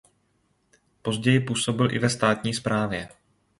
Později 1.01 1.39
působil 1.39 1.91
i 1.91 1.99
ve 1.99 2.09
státní 2.09 2.53
správě. 2.53 3.09